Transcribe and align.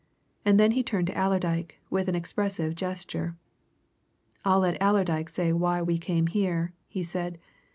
And 0.43 0.59
then 0.59 0.71
he 0.71 0.81
turned 0.81 1.05
to 1.05 1.13
Allerdyke, 1.15 1.77
with 1.91 2.09
an 2.09 2.15
expressive 2.15 2.73
gesture. 2.73 3.35
"I'll 4.43 4.61
let 4.61 4.81
Allerdyke 4.81 5.29
say 5.29 5.53
why 5.53 5.83
we 5.83 5.99
came 5.99 6.25
here," 6.25 6.73
he 6.87 7.03
said. 7.03 7.37